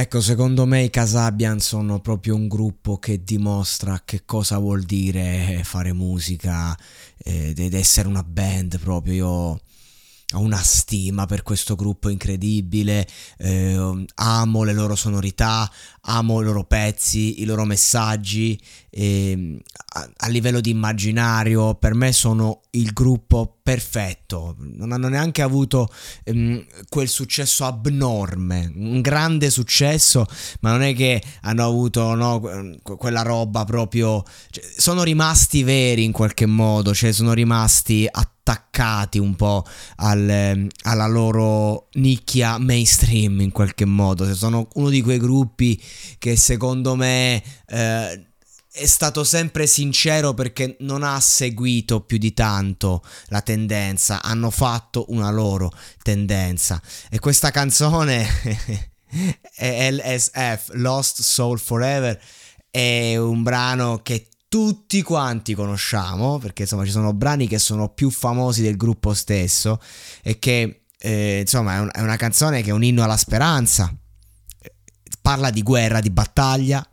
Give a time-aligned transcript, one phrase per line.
[0.00, 5.60] Ecco, secondo me i Casabian sono proprio un gruppo che dimostra che cosa vuol dire
[5.62, 6.74] fare musica
[7.18, 9.12] ed essere una band proprio.
[9.12, 9.60] Io ho
[10.38, 13.06] una stima per questo gruppo incredibile,
[13.36, 15.70] eh, amo le loro sonorità,
[16.02, 18.58] amo i loro pezzi, i loro messaggi,
[18.92, 19.58] e
[19.94, 25.88] a, a, livello di immaginario per me sono il gruppo perfetto, non hanno neanche avuto
[26.24, 30.26] ehm, quel successo abnorme, un grande successo,
[30.60, 32.40] ma non è che hanno avuto no,
[32.82, 39.36] quella roba proprio, cioè, sono rimasti veri in qualche modo, cioè sono rimasti attaccati un
[39.36, 39.64] po'
[39.96, 45.80] al, alla loro nicchia mainstream in qualche modo, sono uno di quei gruppi
[46.18, 47.42] che secondo me...
[47.66, 48.24] Eh,
[48.72, 55.06] è stato sempre sincero perché non ha seguito più di tanto la tendenza, hanno fatto
[55.08, 56.80] una loro tendenza.
[57.10, 58.26] E questa canzone
[59.58, 62.20] LSF, Lost Soul Forever,
[62.70, 68.10] è un brano che tutti quanti conosciamo, perché insomma ci sono brani che sono più
[68.10, 69.80] famosi del gruppo stesso
[70.22, 73.92] e che eh, insomma è, un, è una canzone che è un inno alla speranza,
[75.30, 76.84] parla di guerra, di battaglia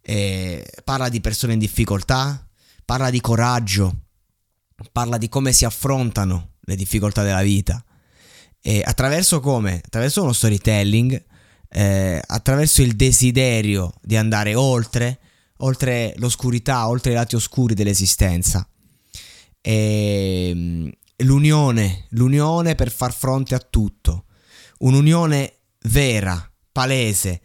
[0.00, 2.48] eh, parla di persone in difficoltà,
[2.84, 4.02] parla di coraggio,
[4.92, 7.84] parla di come si affrontano le difficoltà della vita.
[8.60, 9.80] E attraverso come?
[9.84, 11.20] Attraverso uno storytelling,
[11.68, 15.18] eh, attraverso il desiderio di andare oltre,
[15.58, 18.64] oltre l'oscurità, oltre i lati oscuri dell'esistenza.
[19.60, 20.90] E, ehm,
[21.24, 24.26] l'unione, l'unione per far fronte a tutto.
[24.78, 25.54] Un'unione
[25.86, 27.40] vera, palese,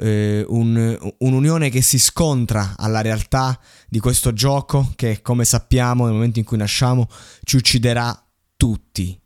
[0.00, 6.14] eh, un, un'unione che si scontra alla realtà di questo gioco che come sappiamo nel
[6.14, 7.08] momento in cui nasciamo
[7.44, 9.18] ci ucciderà tutti.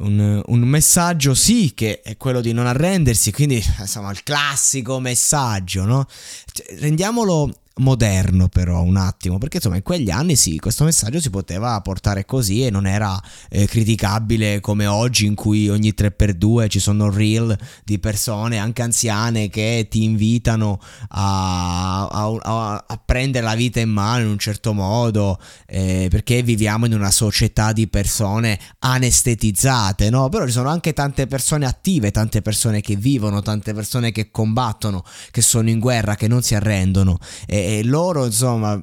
[0.00, 5.84] Un, un, messaggio sì che è quello di non arrendersi, quindi insomma il classico messaggio,
[5.84, 6.06] no?
[6.52, 11.30] Cioè, rendiamolo moderno però un attimo perché insomma in quegli anni sì questo messaggio si
[11.30, 16.80] poteva portare così e non era eh, criticabile come oggi in cui ogni 3x2 ci
[16.80, 23.54] sono reel di persone anche anziane che ti invitano a, a, a, a prendere la
[23.54, 28.58] vita in mano in un certo modo eh, perché viviamo in una società di persone
[28.80, 30.28] anestetizzate no?
[30.28, 35.04] Però ci sono anche tante persone attive tante persone che vivono tante persone che combattono
[35.30, 38.82] che sono in guerra che non si arrendono e, e loro insomma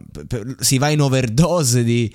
[0.60, 2.14] si va in overdose di,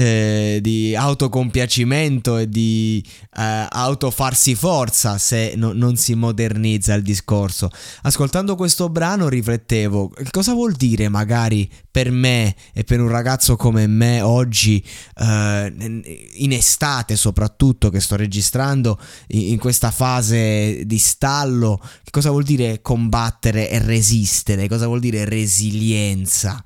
[0.00, 3.04] eh, di autocompiacimento e di
[3.36, 7.70] eh, autofarsi forza se no, non si modernizza il discorso.
[8.02, 13.86] Ascoltando questo brano riflettevo, cosa vuol dire magari per me e per un ragazzo come
[13.86, 14.82] me oggi,
[15.18, 16.02] eh,
[16.36, 18.98] in estate soprattutto che sto registrando
[19.28, 25.00] in, in questa fase di stallo, che cosa vuol dire combattere e resistere, cosa vuol
[25.00, 26.64] dire resilienza?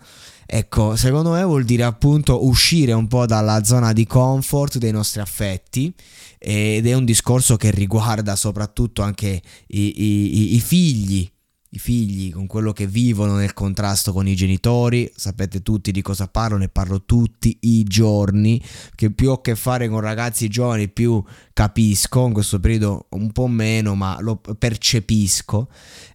[0.56, 5.20] Ecco, secondo me vuol dire appunto uscire un po' dalla zona di comfort dei nostri
[5.20, 5.92] affetti
[6.38, 11.28] ed è un discorso che riguarda soprattutto anche i, i, i figli
[11.70, 16.28] i figli, con quello che vivono nel contrasto con i genitori, sapete tutti di cosa
[16.28, 18.62] parlo, ne parlo tutti i giorni,
[18.94, 21.20] che più ho a che fare con ragazzi giovani più
[21.52, 25.68] capisco, in questo periodo un po' meno, ma lo percepisco.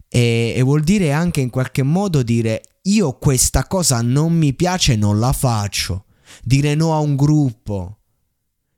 [0.08, 4.96] E, e vuol dire anche in qualche modo dire io questa cosa non mi piace,
[4.96, 6.06] non la faccio,
[6.42, 7.98] dire no a un gruppo,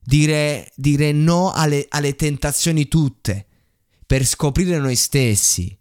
[0.00, 3.46] dire, dire no alle, alle tentazioni tutte.
[4.06, 5.76] Per scoprire noi stessi.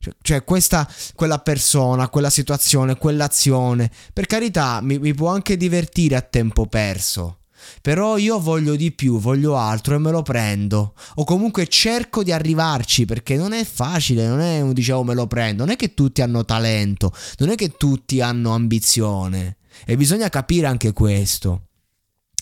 [0.00, 6.14] Cioè, cioè, questa, quella persona, quella situazione, quell'azione, per carità, mi, mi può anche divertire
[6.14, 7.37] a tempo perso.
[7.82, 10.94] Però io voglio di più, voglio altro e me lo prendo.
[11.16, 15.26] O comunque cerco di arrivarci perché non è facile, non è un dicevo me lo
[15.26, 19.56] prendo, non è che tutti hanno talento, non è che tutti hanno ambizione.
[19.84, 21.62] E bisogna capire anche questo.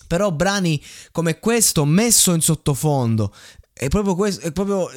[0.07, 0.81] Però brani
[1.11, 3.33] come questo messo in sottofondo
[3.73, 4.89] è proprio questo, è proprio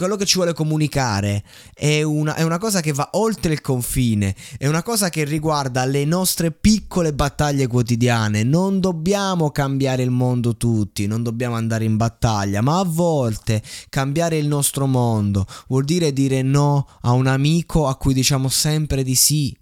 [0.00, 1.44] quello che ci vuole comunicare
[1.74, 5.84] è una, è una, cosa che va oltre il confine, è una cosa che riguarda
[5.84, 8.42] le nostre piccole battaglie quotidiane.
[8.42, 14.38] Non dobbiamo cambiare il mondo tutti, non dobbiamo andare in battaglia, ma a volte cambiare
[14.38, 19.14] il nostro mondo vuol dire dire no a un amico a cui diciamo sempre di
[19.14, 19.54] sì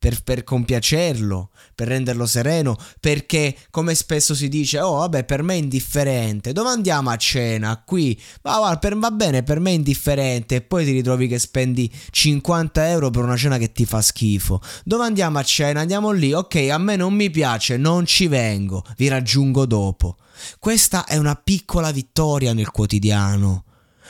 [0.00, 5.54] per, per, compiacerlo, per renderlo sereno, perché come spesso si dice, oh vabbè per me
[5.54, 7.82] è indifferente, dove andiamo a cena?
[7.84, 11.38] Qui, va, va, per, va bene, per me è indifferente e poi ti ritrovi che
[11.38, 14.62] spendi 50 euro per una cena che ti fa schifo.
[14.84, 15.80] Dove andiamo a cena?
[15.80, 20.16] Andiamo lì, ok, a me non mi piace, non ci vengo, vi raggiungo dopo.
[20.58, 23.64] Questa è una piccola vittoria nel quotidiano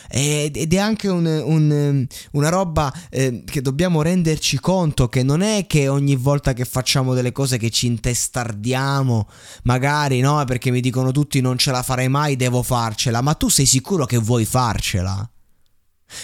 [0.08, 5.66] ed è anche un, un, una roba eh, che dobbiamo renderci conto che non è
[5.66, 9.28] che ogni volta che facciamo delle cose che ci intestardiamo,
[9.64, 13.48] magari no, perché mi dicono tutti non ce la farei mai, devo farcela, ma tu
[13.48, 15.29] sei sicuro che vuoi farcela?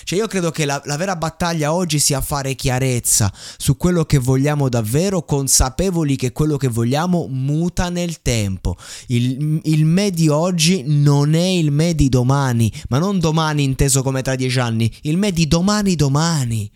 [0.05, 4.19] Cioè io credo che la, la, vera battaglia oggi sia fare chiarezza su quello che
[4.19, 8.77] vogliamo davvero, consapevoli che quello che vogliamo muta nel tempo.
[9.09, 14.03] Il, il me di oggi non è il me di domani, ma non domani inteso
[14.03, 16.71] come tra dieci anni, il me di domani domani.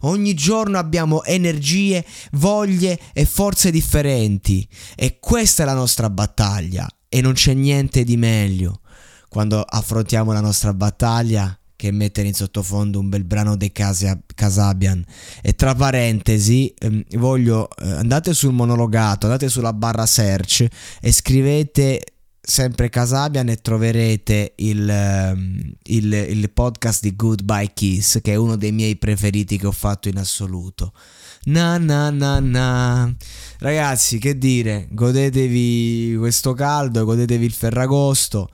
[0.00, 4.66] Ogni giorno abbiamo energie, voglie e forze differenti
[4.96, 8.80] e questa è la nostra battaglia e non c'è niente di meglio.
[9.28, 15.04] Quando affrontiamo la nostra battaglia che mettere in sottofondo un bel brano dei Casabian.
[15.42, 20.66] E tra parentesi, ehm, voglio eh, andate sul monologato, andate sulla barra search
[21.00, 22.00] e scrivete
[22.40, 28.56] sempre Casabian e troverete il, ehm, il, il, podcast di Goodbye Kiss, che è uno
[28.56, 30.92] dei miei preferiti che ho fatto in assoluto.
[31.46, 33.14] Na na na na.
[33.58, 38.48] Ragazzi, che dire, godetevi questo caldo, godetevi il Ferragosto.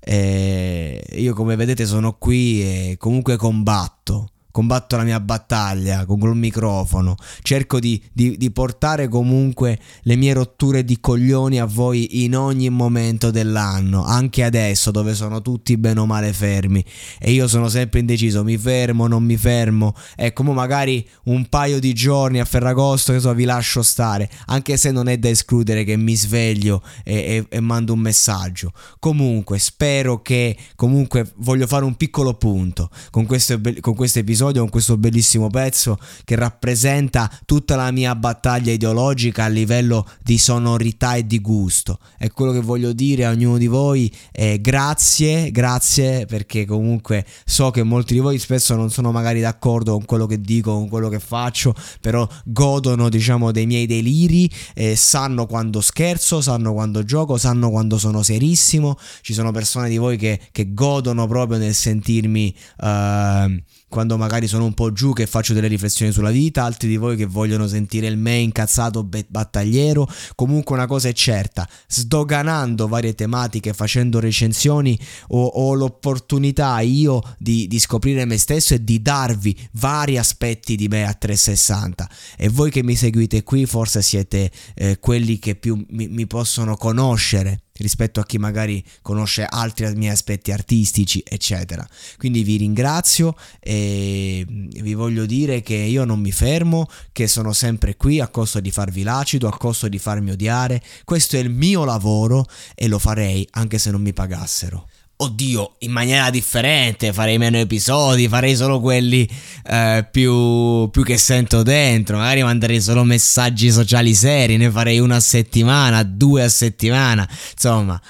[0.00, 6.34] E io come vedete sono qui e comunque combatto combatto la mia battaglia con il
[6.34, 12.34] microfono, cerco di, di, di, portare comunque le mie rotture di coglioni a voi in
[12.34, 16.82] ogni momento dell'anno, anche adesso dove sono tutti bene o male fermi.
[17.18, 21.92] E io sono sempre indeciso, mi fermo, non mi fermo, ecco magari un paio di
[21.92, 25.98] giorni a Ferragosto che so vi lascio stare, anche se non è da escludere che
[25.98, 28.72] mi sveglio e, e, e mando un messaggio.
[29.00, 34.60] Comunque spero che comunque voglio fare un piccolo punto con questo, con questo episodio episodio
[34.62, 41.14] con questo bellissimo pezzo che rappresenta tutta la mia battaglia ideologica a livello di sonorità
[41.14, 41.98] e di gusto.
[42.18, 47.70] E quello che voglio dire a ognuno di voi è grazie, grazie perché comunque so
[47.70, 51.08] che molti di voi spesso non sono magari d'accordo con quello che dico, con quello
[51.08, 57.36] che faccio, però godono diciamo dei miei deliri, e sanno quando scherzo, sanno quando gioco,
[57.36, 58.96] sanno quando sono serissimo.
[59.20, 62.54] Ci sono persone di voi che, che godono proprio nel sentirmi...
[62.78, 63.62] Uh,
[63.96, 67.16] quando magari sono un po' giù che faccio delle riflessioni sulla vita, altri di voi
[67.16, 70.06] che vogliono sentire il me incazzato battagliero.
[70.34, 77.66] Comunque una cosa è certa, sdoganando varie tematiche, facendo recensioni ho, ho l'opportunità io di,
[77.66, 82.08] di, scoprire me stesso e di darvi vari aspetti di me a 360.
[82.36, 86.76] E voi che mi seguite qui forse siete eh, quelli che più mi, mi possono
[86.76, 91.86] conoscere rispetto a chi magari conosce altri miei aspetti artistici, eccetera.
[92.16, 97.96] Quindi vi ringrazio e vi voglio dire che io non mi fermo, che sono sempre
[97.96, 100.82] qui a costo di farvi l'acido, a costo di farmi odiare.
[101.04, 105.92] Questo è il mio lavoro e lo farei anche se non mi pagassero oddio, in
[105.92, 109.28] maniera differente, farei meno episodi, farei solo quelli
[109.64, 115.16] eh, più, più, che sento dentro, magari manderei solo messaggi sociali seri, ne farei una
[115.16, 118.00] a settimana, due a settimana, insomma,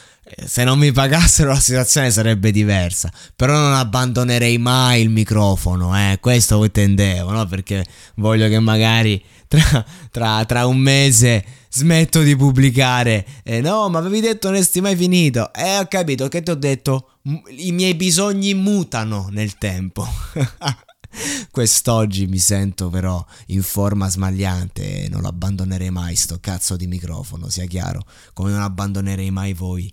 [0.44, 3.10] se non mi pagassero la situazione sarebbe diversa.
[3.34, 6.18] Però non abbandonerei mai il microfono, eh.
[6.20, 7.46] Questo intendevo, no?
[7.46, 13.24] Perché voglio che magari tra, tra, tra un mese smetto di pubblicare.
[13.44, 15.52] Eh, no, ma avevi detto non esti mai finito.
[15.52, 17.10] Eh, ho capito che ti ho detto.
[17.56, 20.06] I miei bisogni mutano nel tempo.
[21.50, 27.48] Quest'oggi mi sento però in forma smagliante e non abbandonerei mai sto cazzo di microfono,
[27.48, 29.92] sia chiaro, come non abbandonerei mai voi.